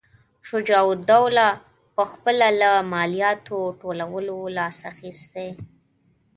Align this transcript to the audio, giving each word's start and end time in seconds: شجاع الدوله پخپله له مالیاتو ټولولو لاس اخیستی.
شجاع 0.49 0.85
الدوله 0.95 1.47
پخپله 1.95 2.49
له 2.61 2.71
مالیاتو 2.93 3.57
ټولولو 3.81 4.37
لاس 4.57 4.77
اخیستی. 4.91 5.49